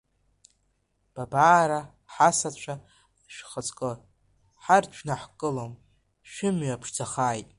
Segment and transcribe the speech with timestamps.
[1.13, 2.73] Бабараа, ҳасацәа
[3.33, 3.91] шәхаҵкы,
[4.63, 5.73] ҳарҭ шәнаҳкылом,
[6.31, 7.47] шәымҩа ԥшӡахааит…